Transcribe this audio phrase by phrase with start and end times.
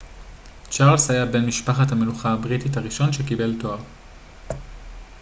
[0.69, 3.79] צ'רלס היה בן משפחת המלוכה הבריטית הראשון שקיבל תואר